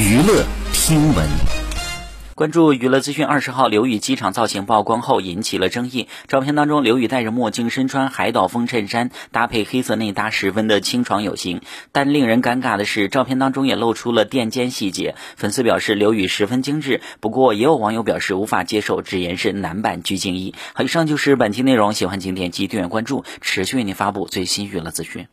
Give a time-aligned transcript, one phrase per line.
[0.00, 1.28] 娱乐听闻。
[2.34, 6.08] 关注娱乐资讯，二十号刘宇机场造型曝光后引起了争议。
[6.26, 11.60] 照片当中，刘宇戴着墨镜，身穿海岛风衬衫，搭配黑色内搭，十分的清爽有型。
[11.92, 15.16] 但令人尴尬的是，照片当中也露出了垫肩细节。
[15.36, 20.54] 粉丝表示刘宇十分精致，不过也有网友表示无法接受，直言是男版鞠婧祎。
[20.72, 25.26] 好，以上就是本期内容，喜欢请点击订阅关注，持续为您发布最新娱乐资讯。